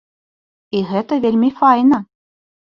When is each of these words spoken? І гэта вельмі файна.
І 0.79 0.81
гэта 0.91 1.13
вельмі 1.27 1.51
файна. 1.61 2.01